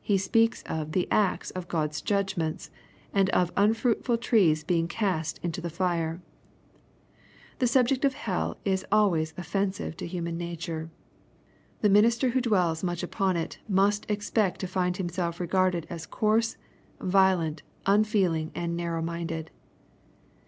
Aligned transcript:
He 0.00 0.18
speaks 0.18 0.64
of" 0.64 0.90
the 0.90 1.06
axe" 1.12 1.52
of 1.52 1.68
God's 1.68 2.00
judgments, 2.02 2.68
and 3.14 3.30
of 3.30 3.52
unfruitful 3.56 4.18
trees 4.18 4.64
being 4.64 4.88
cast 4.88 5.38
into" 5.40 5.60
the 5.60 5.68
fire/' 5.70 6.18
The 7.60 7.68
subject 7.68 8.04
of 8.04 8.14
hell 8.14 8.58
is 8.64 8.84
always 8.90 9.32
oflfensive 9.34 9.94
to 9.98 10.06
human 10.08 10.36
nature. 10.36 10.90
The 11.80 11.90
minister 11.94 12.30
who 12.30 12.40
dwells 12.40 12.82
much 12.82 13.04
upon 13.04 13.36
it, 13.36 13.60
must 13.68 14.04
expect 14.10 14.58
to 14.62 14.66
find 14.66 14.96
himself 14.96 15.38
regarded 15.38 15.86
as 15.88 16.06
coarse, 16.06 16.56
violent, 17.00 17.62
unfeeling, 17.86 18.50
and 18.56 18.76
narrow 18.76 19.00
minded. 19.00 19.52